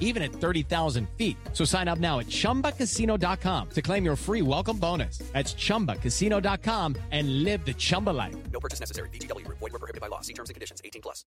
even 0.00 0.22
at 0.22 0.32
30,000 0.32 1.08
feet. 1.16 1.36
So 1.52 1.64
sign 1.64 1.86
up 1.86 2.00
now 2.00 2.18
at 2.18 2.26
chumbacasino.com 2.26 3.68
to 3.70 3.82
claim 3.82 4.04
your 4.04 4.16
free 4.16 4.42
welcome 4.42 4.78
bonus. 4.78 5.18
That's 5.32 5.54
chumbacasino.com 5.54 6.96
and 7.12 7.44
live 7.44 7.64
the 7.64 7.74
Chumba 7.74 8.10
life. 8.10 8.34
No 8.50 8.58
purchase 8.58 8.80
necessary. 8.80 9.10
VGW 9.10 9.44
Group. 9.44 9.58
Void 9.58 9.72
were 9.72 9.78
prohibited 9.78 10.00
by 10.00 10.08
law. 10.08 10.22
See 10.22 10.32
terms 10.32 10.48
and 10.48 10.54
conditions. 10.54 10.80
18 10.84 11.02
plus. 11.02 11.24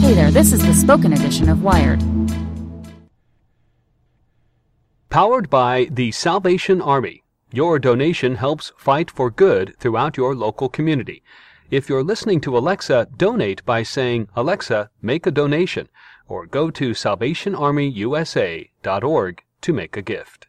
Hey 0.00 0.14
there, 0.14 0.30
this 0.30 0.52
is 0.52 0.66
the 0.66 0.74
spoken 0.74 1.12
edition 1.12 1.48
of 1.48 1.62
Wired. 1.62 2.02
Powered 5.10 5.50
by 5.50 5.88
the 5.90 6.10
Salvation 6.10 6.80
Army. 6.80 7.22
Your 7.52 7.78
donation 7.78 8.36
helps 8.36 8.72
fight 8.78 9.10
for 9.10 9.30
good 9.30 9.76
throughout 9.78 10.16
your 10.16 10.34
local 10.34 10.70
community. 10.70 11.22
If 11.72 11.88
you're 11.88 12.04
listening 12.04 12.40
to 12.42 12.58
Alexa, 12.58 13.08
donate 13.16 13.64
by 13.64 13.82
saying, 13.82 14.28
Alexa, 14.36 14.90
make 15.00 15.26
a 15.26 15.30
donation, 15.30 15.88
or 16.28 16.44
go 16.44 16.70
to 16.70 16.90
salvationarmyusa.org 16.90 19.42
to 19.62 19.72
make 19.72 19.96
a 19.96 20.02
gift. 20.02 20.48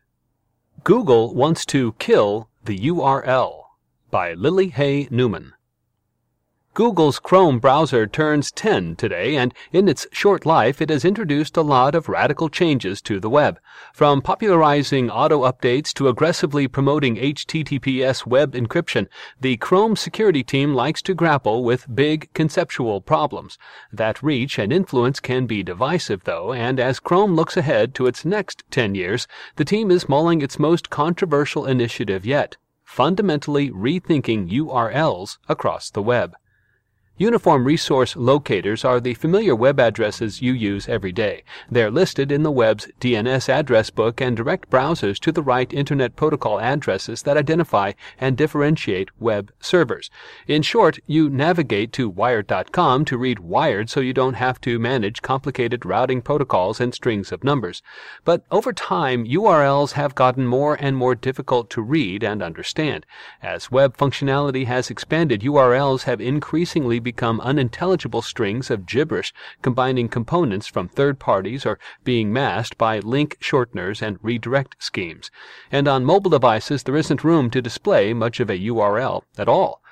Google 0.83 1.33
wants 1.33 1.65
to 1.67 1.93
kill 1.93 2.49
the 2.65 2.77
URL 2.77 3.63
by 4.11 4.33
Lily 4.33 4.67
Hay 4.67 5.07
Newman. 5.09 5.53
Google's 6.75 7.19
Chrome 7.19 7.59
browser 7.59 8.07
turns 8.07 8.51
10 8.51 8.95
today, 8.95 9.35
and 9.35 9.53
in 9.71 9.87
its 9.87 10.07
short 10.11 10.43
life, 10.43 10.81
it 10.81 10.89
has 10.89 11.05
introduced 11.05 11.55
a 11.55 11.61
lot 11.61 11.93
of 11.93 12.09
radical 12.09 12.49
changes 12.49 12.99
to 13.03 13.19
the 13.19 13.29
web. 13.29 13.59
From 13.93 14.23
popularizing 14.23 15.07
auto 15.11 15.43
updates 15.43 15.93
to 15.93 16.07
aggressively 16.07 16.67
promoting 16.67 17.15
HTTPS 17.15 18.25
web 18.25 18.53
encryption, 18.53 19.07
the 19.39 19.57
Chrome 19.57 19.95
security 19.95 20.43
team 20.43 20.73
likes 20.73 21.03
to 21.03 21.13
grapple 21.13 21.63
with 21.63 21.93
big 21.93 22.33
conceptual 22.33 23.01
problems. 23.01 23.59
That 23.91 24.23
reach 24.23 24.57
and 24.57 24.73
influence 24.73 25.19
can 25.19 25.45
be 25.45 25.61
divisive, 25.61 26.23
though, 26.23 26.53
and 26.53 26.79
as 26.79 26.99
Chrome 26.99 27.35
looks 27.35 27.55
ahead 27.55 27.93
to 27.93 28.07
its 28.07 28.25
next 28.25 28.63
10 28.71 28.95
years, 28.95 29.27
the 29.57 29.65
team 29.65 29.91
is 29.91 30.09
mulling 30.09 30.41
its 30.41 30.57
most 30.57 30.89
controversial 30.89 31.67
initiative 31.67 32.25
yet 32.25 32.57
fundamentally 32.83 33.71
rethinking 33.71 34.51
URLs 34.51 35.37
across 35.47 35.89
the 35.89 36.01
web. 36.01 36.35
Uniform 37.15 37.63
Resource 37.63 38.15
Locators 38.15 38.83
are 38.83 38.99
the 38.99 39.13
familiar 39.13 39.55
web 39.55 39.79
addresses 39.79 40.41
you 40.41 40.51
use 40.51 40.89
every 40.89 41.11
day. 41.11 41.43
They're 41.69 41.91
listed 41.91 42.31
in 42.31 42.41
the 42.41 42.49
web's 42.49 42.87
DNS 42.99 43.49
address 43.49 43.91
book 43.91 44.19
and 44.19 44.35
direct 44.35 44.71
browsers 44.71 45.19
to 45.19 45.31
the 45.31 45.43
right 45.43 45.71
Internet 45.71 46.15
Protocol 46.15 46.59
addresses 46.59 47.21
that 47.21 47.37
identify 47.37 47.91
and 48.19 48.35
differentiate 48.35 49.09
web 49.19 49.51
servers. 49.59 50.09
In 50.47 50.63
short, 50.63 50.97
you 51.05 51.29
navigate 51.29 51.93
to 51.93 52.09
Wired.com 52.09 53.05
to 53.05 53.17
read 53.19 53.37
Wired 53.37 53.91
so 53.91 53.99
you 53.99 54.13
don't 54.13 54.33
have 54.33 54.59
to 54.61 54.79
manage 54.79 55.21
complicated 55.21 55.85
routing 55.85 56.19
protocols 56.19 56.81
and 56.81 56.95
strings 56.95 57.31
of 57.31 57.43
numbers. 57.43 57.83
But 58.25 58.43
over 58.49 58.73
time, 58.73 59.27
URLs 59.27 59.91
have 59.91 60.15
gotten 60.15 60.47
more 60.47 60.77
and 60.81 60.97
more 60.97 61.13
difficult 61.13 61.69
to 61.69 61.83
read 61.83 62.23
and 62.23 62.41
understand. 62.41 63.05
As 63.43 63.69
web 63.69 63.97
functionality 63.97 64.65
has 64.65 64.89
expanded, 64.89 65.41
URLs 65.41 66.03
have 66.05 66.19
increasingly 66.19 67.02
become 67.03 67.39
unintelligible 67.41 68.23
strings 68.23 68.71
of 68.71 68.87
gibberish 68.87 69.31
combining 69.61 70.09
components 70.09 70.65
from 70.65 70.87
third 70.87 71.19
parties 71.19 71.65
or 71.65 71.77
being 72.03 72.33
masked 72.33 72.77
by 72.77 72.97
link 72.99 73.37
shorteners 73.39 74.01
and 74.01 74.17
redirect 74.23 74.75
schemes. 74.79 75.29
And 75.71 75.87
on 75.87 76.05
mobile 76.05 76.31
devices, 76.31 76.81
there 76.81 76.97
isn't 76.97 77.23
room 77.23 77.51
to 77.51 77.61
display 77.61 78.13
much 78.13 78.39
of 78.39 78.49
a 78.49 78.57
URL 78.57 79.21
at 79.37 79.47
all. 79.47 79.82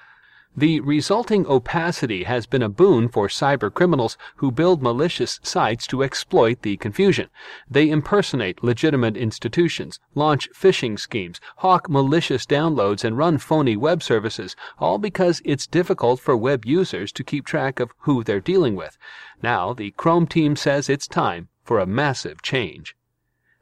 The 0.55 0.81
resulting 0.81 1.47
opacity 1.47 2.25
has 2.25 2.45
been 2.45 2.61
a 2.61 2.67
boon 2.67 3.07
for 3.07 3.29
cyber 3.29 3.73
criminals 3.73 4.17
who 4.35 4.51
build 4.51 4.83
malicious 4.83 5.39
sites 5.41 5.87
to 5.87 6.03
exploit 6.03 6.61
the 6.61 6.75
confusion. 6.75 7.29
They 7.69 7.89
impersonate 7.89 8.61
legitimate 8.61 9.15
institutions, 9.15 10.01
launch 10.13 10.49
phishing 10.51 10.99
schemes, 10.99 11.39
hawk 11.57 11.89
malicious 11.89 12.45
downloads, 12.45 13.05
and 13.05 13.17
run 13.17 13.37
phony 13.37 13.77
web 13.77 14.03
services, 14.03 14.57
all 14.77 14.97
because 14.97 15.41
it's 15.45 15.65
difficult 15.65 16.19
for 16.19 16.35
web 16.35 16.65
users 16.65 17.13
to 17.13 17.23
keep 17.23 17.45
track 17.45 17.79
of 17.79 17.93
who 17.99 18.21
they're 18.21 18.41
dealing 18.41 18.75
with. 18.75 18.97
Now, 19.41 19.73
the 19.73 19.91
Chrome 19.91 20.27
team 20.27 20.57
says 20.57 20.89
it's 20.89 21.07
time 21.07 21.47
for 21.63 21.79
a 21.79 21.85
massive 21.85 22.41
change. 22.41 22.93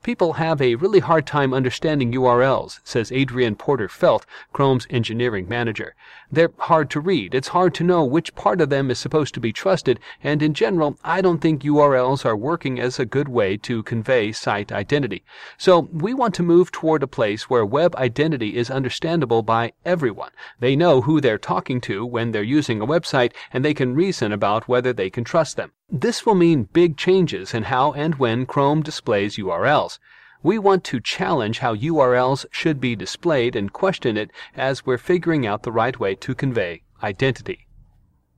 People 0.01 0.33
have 0.33 0.61
a 0.61 0.75
really 0.75 0.99
hard 0.99 1.27
time 1.27 1.53
understanding 1.53 2.13
URLs, 2.13 2.79
says 2.85 3.11
Adrienne 3.11 3.57
Porter 3.57 3.89
Felt, 3.89 4.25
Chrome's 4.53 4.87
engineering 4.89 5.45
manager. 5.49 5.93
They're 6.31 6.53
hard 6.57 6.89
to 6.91 7.01
read. 7.01 7.35
It's 7.35 7.49
hard 7.49 7.73
to 7.75 7.83
know 7.83 8.05
which 8.05 8.33
part 8.33 8.61
of 8.61 8.69
them 8.69 8.89
is 8.89 8.97
supposed 8.97 9.33
to 9.33 9.41
be 9.41 9.51
trusted, 9.51 9.99
and 10.23 10.41
in 10.41 10.53
general, 10.53 10.97
I 11.03 11.19
don't 11.19 11.39
think 11.39 11.63
URLs 11.63 12.23
are 12.23 12.38
working 12.38 12.79
as 12.79 12.97
a 12.97 13.05
good 13.05 13.27
way 13.27 13.57
to 13.57 13.83
convey 13.83 14.31
site 14.31 14.71
identity. 14.71 15.23
So 15.57 15.89
we 15.91 16.13
want 16.13 16.33
to 16.35 16.43
move 16.43 16.71
toward 16.71 17.03
a 17.03 17.07
place 17.07 17.49
where 17.49 17.65
web 17.65 17.93
identity 17.97 18.55
is 18.55 18.71
understandable 18.71 19.43
by 19.43 19.73
everyone. 19.83 20.31
They 20.61 20.77
know 20.77 21.01
who 21.01 21.19
they're 21.19 21.38
talking 21.38 21.81
to 21.81 22.05
when 22.05 22.31
they're 22.31 22.41
using 22.41 22.79
a 22.79 22.88
website, 22.88 23.33
and 23.51 23.65
they 23.65 23.73
can 23.73 23.95
reason 23.95 24.31
about 24.31 24.69
whether 24.69 24.93
they 24.93 25.09
can 25.09 25.25
trust 25.25 25.57
them. 25.57 25.73
This 25.91 26.23
will 26.23 26.35
mean 26.35 26.69
big 26.72 26.97
changes 26.97 27.51
in 27.51 27.63
how 27.63 27.94
and 27.94 28.13
when 28.16 28.45
Chrome 28.45 28.83
displays 28.83 29.38
URLs. 29.38 29.97
We 30.44 30.59
want 30.59 30.83
to 30.83 31.00
challenge 31.00 31.59
how 31.59 31.73
URLs 31.75 32.45
should 32.51 32.79
be 32.79 32.95
displayed 32.95 33.55
and 33.55 33.73
question 33.73 34.16
it 34.16 34.29
as 34.55 34.85
we're 34.85 35.00
figuring 35.00 35.47
out 35.47 35.63
the 35.63 35.72
right 35.72 36.00
way 36.00 36.13
to 36.13 36.35
convey 36.35 36.83
identity. 37.01 37.67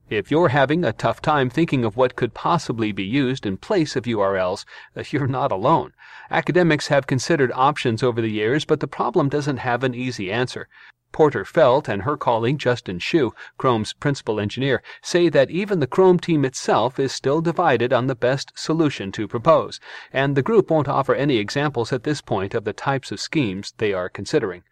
If 0.08 0.30
you're 0.30 0.48
having 0.48 0.82
a 0.82 0.94
tough 0.94 1.20
time 1.20 1.50
thinking 1.50 1.84
of 1.84 1.94
what 1.94 2.16
could 2.16 2.32
possibly 2.32 2.90
be 2.90 3.04
used 3.04 3.44
in 3.44 3.58
place 3.58 3.96
of 3.96 4.04
URLs, 4.04 4.64
you're 5.10 5.26
not 5.26 5.52
alone. 5.52 5.92
Academics 6.30 6.86
have 6.88 7.06
considered 7.06 7.52
options 7.54 8.02
over 8.02 8.22
the 8.22 8.30
years, 8.30 8.64
but 8.64 8.80
the 8.80 8.88
problem 8.88 9.28
doesn't 9.28 9.58
have 9.58 9.84
an 9.84 9.94
easy 9.94 10.32
answer. 10.32 10.68
Porter 11.12 11.44
Felt 11.44 11.88
and 11.88 12.02
her 12.02 12.16
colleague 12.16 12.58
Justin 12.58 12.98
Schuh, 12.98 13.32
Chrome's 13.58 13.92
principal 13.92 14.40
engineer, 14.40 14.82
say 15.02 15.28
that 15.28 15.50
even 15.50 15.78
the 15.78 15.86
Chrome 15.86 16.18
team 16.18 16.42
itself 16.42 16.98
is 16.98 17.12
still 17.12 17.42
divided 17.42 17.92
on 17.92 18.06
the 18.06 18.14
best 18.14 18.50
solution 18.54 19.12
to 19.12 19.28
propose, 19.28 19.78
and 20.10 20.34
the 20.34 20.42
group 20.42 20.70
won't 20.70 20.88
offer 20.88 21.14
any 21.14 21.36
examples 21.36 21.92
at 21.92 22.04
this 22.04 22.22
point 22.22 22.54
of 22.54 22.64
the 22.64 22.72
types 22.72 23.12
of 23.12 23.20
schemes 23.20 23.74
they 23.76 23.92
are 23.92 24.08
considering. 24.08 24.62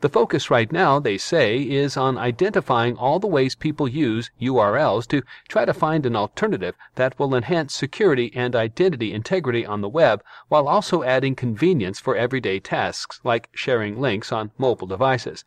The 0.00 0.08
focus 0.08 0.48
right 0.48 0.70
now, 0.70 1.00
they 1.00 1.18
say, 1.18 1.58
is 1.58 1.96
on 1.96 2.18
identifying 2.18 2.96
all 2.96 3.18
the 3.18 3.26
ways 3.26 3.56
people 3.56 3.88
use 3.88 4.30
URLs 4.40 5.08
to 5.08 5.22
try 5.48 5.64
to 5.64 5.74
find 5.74 6.06
an 6.06 6.14
alternative 6.14 6.76
that 6.94 7.18
will 7.18 7.34
enhance 7.34 7.74
security 7.74 8.30
and 8.32 8.54
identity 8.54 9.12
integrity 9.12 9.66
on 9.66 9.80
the 9.80 9.88
web 9.88 10.22
while 10.46 10.68
also 10.68 11.02
adding 11.02 11.34
convenience 11.34 11.98
for 11.98 12.14
everyday 12.14 12.60
tasks 12.60 13.20
like 13.24 13.48
sharing 13.52 14.00
links 14.00 14.30
on 14.30 14.52
mobile 14.56 14.86
devices. 14.86 15.44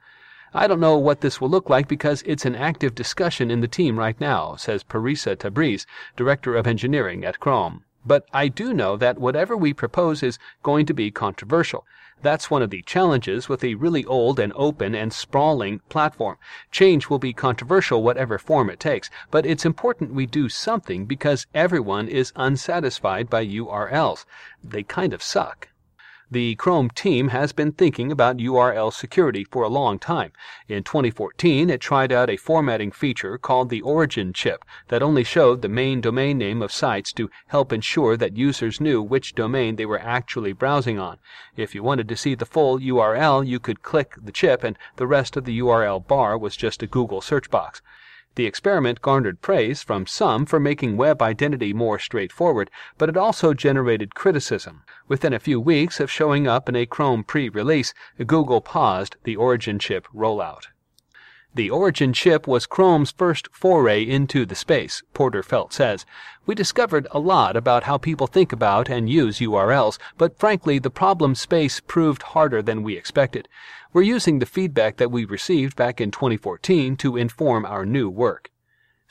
I 0.54 0.68
don't 0.68 0.82
know 0.82 0.98
what 0.98 1.22
this 1.22 1.40
will 1.40 1.50
look 1.50 1.70
like 1.70 1.88
because 1.88 2.24
it's 2.24 2.44
an 2.46 2.58
active 2.58 2.94
discussion 2.94 3.50
in 3.50 3.62
the 3.62 3.70
team 3.70 3.98
right 3.98 4.20
now, 4.20 4.58
says 4.58 4.84
Parisa 4.84 5.38
Tabriz, 5.38 5.86
Director 6.18 6.58
of 6.58 6.68
Engineering 6.68 7.24
at 7.24 7.40
Chrome. 7.40 7.86
But 8.06 8.26
I 8.34 8.50
do 8.50 8.74
know 8.74 8.98
that 8.98 9.18
whatever 9.18 9.56
we 9.56 9.74
propose 9.74 10.22
is 10.22 10.40
going 10.62 10.86
to 10.88 10.94
be 10.94 11.10
controversial. 11.10 11.86
That's 12.22 12.52
one 12.52 12.62
of 12.62 12.70
the 12.70 12.82
challenges 12.82 13.48
with 13.48 13.64
a 13.64 13.76
really 13.76 14.04
old 14.04 14.42
and 14.42 14.52
open 14.58 14.94
and 14.94 15.14
sprawling 15.14 15.80
platform. 15.88 16.38
Change 16.70 17.10
will 17.10 17.18
be 17.18 17.32
controversial 17.32 18.04
whatever 18.04 18.38
form 18.38 18.70
it 18.70 18.80
takes, 18.82 19.10
but 19.32 19.46
it's 19.46 19.66
important 19.66 20.14
we 20.14 20.26
do 20.26 20.50
something 20.50 21.06
because 21.06 21.48
everyone 21.56 22.10
is 22.10 22.34
unsatisfied 22.36 23.30
by 23.30 23.46
URLs. 23.46 24.26
They 24.62 24.84
kind 24.84 25.14
of 25.14 25.24
suck. 25.24 25.70
The 26.34 26.56
Chrome 26.56 26.90
team 26.90 27.28
has 27.28 27.52
been 27.52 27.74
thinking 27.74 28.10
about 28.10 28.38
URL 28.38 28.94
security 28.94 29.44
for 29.44 29.64
a 29.64 29.68
long 29.68 30.00
time. 30.00 30.32
In 30.70 30.82
2014, 30.82 31.70
it 31.70 31.82
tried 31.82 32.14
out 32.14 32.30
a 32.30 32.38
formatting 32.38 32.92
feature 32.92 33.38
called 33.38 33.68
the 33.70 33.82
origin 33.82 34.32
chip 34.32 34.64
that 34.88 35.04
only 35.04 35.26
showed 35.26 35.62
the 35.62 35.68
main 35.68 36.00
domain 36.00 36.38
name 36.38 36.62
of 36.62 36.72
sites 36.72 37.12
to 37.12 37.30
help 37.48 37.74
ensure 37.74 38.16
that 38.16 38.38
users 38.38 38.80
knew 38.80 39.02
which 39.02 39.36
domain 39.36 39.76
they 39.76 39.86
were 39.86 40.00
actually 40.00 40.54
browsing 40.54 40.98
on. 40.98 41.18
If 41.58 41.76
you 41.76 41.84
wanted 41.84 42.08
to 42.08 42.16
see 42.16 42.34
the 42.34 42.46
full 42.46 42.80
URL, 42.80 43.46
you 43.46 43.60
could 43.60 43.84
click 43.84 44.16
the 44.16 44.32
chip 44.32 44.64
and 44.64 44.78
the 44.96 45.08
rest 45.08 45.36
of 45.36 45.44
the 45.44 45.60
URL 45.60 46.00
bar 46.08 46.38
was 46.38 46.56
just 46.56 46.82
a 46.82 46.88
Google 46.88 47.20
search 47.20 47.50
box. 47.50 47.82
The 48.36 48.46
experiment 48.46 49.02
garnered 49.02 49.42
praise 49.42 49.84
from 49.84 50.08
some 50.08 50.46
for 50.46 50.60
making 50.60 50.96
web 50.96 51.22
identity 51.22 51.74
more 51.74 52.00
straightforward, 52.00 52.72
but 52.98 53.10
it 53.10 53.18
also 53.18 53.54
generated 53.54 54.16
criticism. 54.16 54.84
Within 55.08 55.34
a 55.34 55.40
few 55.40 55.60
weeks 55.60 56.00
of 56.00 56.10
showing 56.10 56.48
up 56.48 56.70
in 56.70 56.76
a 56.76 56.86
Chrome 56.86 57.26
pre-release, 57.26 57.94
Google 58.26 58.62
paused 58.62 59.18
the 59.26 59.36
Origin 59.36 59.80
chip 59.80 60.08
rollout. 60.14 60.68
The 61.54 61.70
Origin 61.70 62.14
chip 62.14 62.48
was 62.48 62.66
Chrome's 62.66 63.12
first 63.12 63.50
foray 63.52 64.04
into 64.04 64.46
the 64.46 64.56
space, 64.56 65.04
Porter 65.14 65.44
Felt 65.44 65.74
says. 65.74 66.06
We 66.46 66.56
discovered 66.56 67.08
a 67.12 67.20
lot 67.20 67.58
about 67.58 67.84
how 67.84 67.98
people 67.98 68.26
think 68.26 68.54
about 68.54 68.90
and 68.90 69.10
use 69.10 69.40
URLs, 69.40 69.98
but 70.18 70.40
frankly, 70.40 70.80
the 70.80 70.90
problem 70.90 71.36
space 71.36 71.82
proved 71.82 72.22
harder 72.22 72.62
than 72.62 72.84
we 72.84 72.96
expected. 72.96 73.50
We're 73.92 74.04
using 74.04 74.40
the 74.40 74.46
feedback 74.46 74.96
that 74.96 75.12
we 75.12 75.26
received 75.26 75.76
back 75.76 76.00
in 76.00 76.10
2014 76.10 76.96
to 76.96 77.18
inform 77.18 77.66
our 77.66 77.86
new 77.86 78.10
work. 78.10 78.50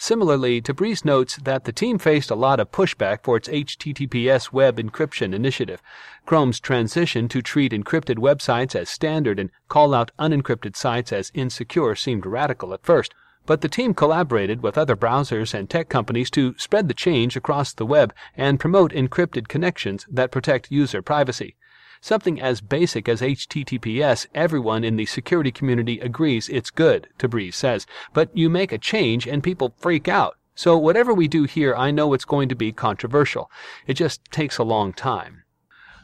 Similarly, 0.02 0.62
Tabriz 0.62 1.04
notes 1.04 1.36
that 1.36 1.64
the 1.64 1.74
team 1.74 1.98
faced 1.98 2.30
a 2.30 2.34
lot 2.34 2.58
of 2.58 2.72
pushback 2.72 3.22
for 3.22 3.36
its 3.36 3.50
HTTPS 3.50 4.50
web 4.50 4.78
encryption 4.78 5.34
initiative. 5.34 5.82
Chrome's 6.24 6.58
transition 6.58 7.28
to 7.28 7.42
treat 7.42 7.72
encrypted 7.72 8.16
websites 8.16 8.74
as 8.74 8.88
standard 8.88 9.38
and 9.38 9.50
call 9.68 9.92
out 9.92 10.10
unencrypted 10.18 10.74
sites 10.74 11.12
as 11.12 11.30
insecure 11.34 11.94
seemed 11.94 12.24
radical 12.24 12.72
at 12.72 12.82
first, 12.82 13.12
but 13.44 13.60
the 13.60 13.68
team 13.68 13.92
collaborated 13.92 14.62
with 14.62 14.78
other 14.78 14.96
browsers 14.96 15.52
and 15.52 15.68
tech 15.68 15.90
companies 15.90 16.30
to 16.30 16.54
spread 16.56 16.88
the 16.88 16.94
change 16.94 17.36
across 17.36 17.74
the 17.74 17.84
web 17.84 18.14
and 18.34 18.58
promote 18.58 18.92
encrypted 18.92 19.48
connections 19.48 20.06
that 20.10 20.32
protect 20.32 20.72
user 20.72 21.02
privacy. 21.02 21.56
Something 22.02 22.40
as 22.40 22.62
basic 22.62 23.08
as 23.08 23.20
HTTPS, 23.20 24.26
everyone 24.34 24.84
in 24.84 24.96
the 24.96 25.04
security 25.04 25.52
community 25.52 26.00
agrees 26.00 26.48
it's 26.48 26.70
good, 26.70 27.08
Tabriz 27.18 27.54
says. 27.54 27.86
But 28.14 28.34
you 28.34 28.48
make 28.48 28.72
a 28.72 28.78
change 28.78 29.26
and 29.26 29.42
people 29.42 29.74
freak 29.76 30.08
out. 30.08 30.38
So 30.54 30.78
whatever 30.78 31.12
we 31.12 31.28
do 31.28 31.44
here, 31.44 31.74
I 31.74 31.90
know 31.90 32.12
it's 32.12 32.24
going 32.24 32.48
to 32.48 32.54
be 32.54 32.72
controversial. 32.72 33.50
It 33.86 33.94
just 33.94 34.24
takes 34.30 34.56
a 34.56 34.64
long 34.64 34.92
time. 34.92 35.39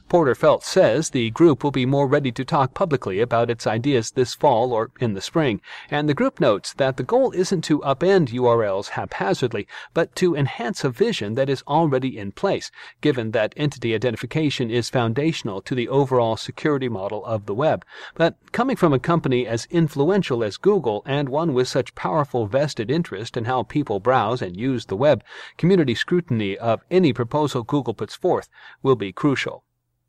Porter 0.08 0.36
Felt 0.36 0.62
says 0.62 1.10
the 1.10 1.30
group 1.30 1.64
will 1.64 1.72
be 1.72 1.84
more 1.84 2.06
ready 2.06 2.30
to 2.30 2.44
talk 2.44 2.74
publicly 2.74 3.18
about 3.18 3.50
its 3.50 3.66
ideas 3.66 4.12
this 4.12 4.34
fall 4.34 4.72
or 4.72 4.92
in 5.00 5.14
the 5.14 5.20
spring, 5.20 5.60
and 5.90 6.08
the 6.08 6.14
group 6.14 6.38
notes 6.38 6.72
that 6.74 6.96
the 6.96 7.02
goal 7.02 7.32
isn't 7.32 7.62
to 7.62 7.80
upend 7.80 8.28
URLs 8.28 8.90
haphazardly, 8.90 9.66
but 9.94 10.14
to 10.14 10.36
enhance 10.36 10.84
a 10.84 10.90
vision 10.90 11.34
that 11.34 11.50
is 11.50 11.64
already 11.66 12.16
in 12.16 12.30
place, 12.30 12.70
given 13.00 13.32
that 13.32 13.52
entity 13.56 13.96
identification 13.96 14.70
is 14.70 14.88
foundational 14.88 15.60
to 15.60 15.74
the 15.74 15.88
overall 15.88 16.36
security 16.36 16.88
model 16.88 17.24
of 17.24 17.46
the 17.46 17.54
web. 17.54 17.84
But 18.14 18.36
coming 18.52 18.76
from 18.76 18.92
a 18.92 19.00
company 19.00 19.44
as 19.44 19.66
influential 19.72 20.44
as 20.44 20.56
Google 20.56 21.02
and 21.04 21.28
one 21.28 21.52
with 21.52 21.66
such 21.66 21.96
powerful 21.96 22.46
vested 22.46 22.92
interest 22.92 23.36
in 23.36 23.46
how 23.46 23.64
people 23.64 23.98
browse 23.98 24.40
and 24.40 24.56
use 24.56 24.86
the 24.86 24.96
web, 24.96 25.24
community 25.58 25.96
scrutiny 25.96 26.56
of 26.56 26.84
any 26.92 27.12
proposal 27.12 27.64
Google 27.64 27.92
puts 27.92 28.14
forth 28.14 28.48
will 28.84 28.94
be 28.94 29.10
crucial. 29.10 29.64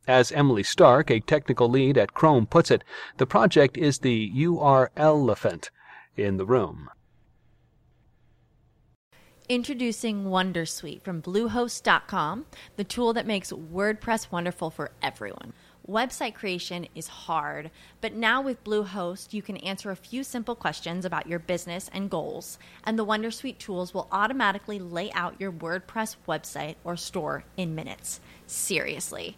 As 0.08 0.32
Emily 0.32 0.64
Stark, 0.64 1.12
a 1.12 1.20
technical 1.20 1.68
lead 1.70 1.98
at 1.98 2.14
Chrome, 2.14 2.46
puts 2.46 2.72
it, 2.72 2.86
the 3.18 3.28
project 3.28 3.78
is 3.78 4.00
the 4.00 4.32
URL 4.32 4.88
elephant 4.96 5.70
in 6.16 6.38
the 6.38 6.46
room. 6.46 6.90
Introducing 9.50 10.26
Wondersuite 10.26 11.02
from 11.04 11.22
Bluehost.com, 11.22 12.46
the 12.78 12.84
tool 12.86 13.12
that 13.14 13.28
makes 13.28 13.52
WordPress 13.52 14.32
wonderful 14.32 14.70
for 14.70 14.92
everyone. 15.02 15.52
Website 15.88 16.34
creation 16.34 16.86
is 16.96 17.08
hard, 17.08 17.72
but 18.02 18.14
now 18.14 18.42
with 18.42 18.64
Bluehost, 18.64 19.34
you 19.34 19.42
can 19.42 19.56
answer 19.58 19.90
a 19.92 19.96
few 19.96 20.24
simple 20.24 20.56
questions 20.56 21.06
about 21.06 21.28
your 21.28 21.40
business 21.40 21.90
and 21.94 22.10
goals, 22.10 22.58
and 22.84 23.00
the 23.00 23.06
Wondersuite 23.06 23.58
tools 23.58 23.94
will 23.94 24.10
automatically 24.12 24.80
lay 24.80 25.12
out 25.14 25.40
your 25.40 25.52
WordPress 25.52 26.18
website 26.28 26.76
or 26.84 26.98
store 26.98 27.46
in 27.56 27.74
minutes. 27.74 28.20
Seriously. 28.48 29.38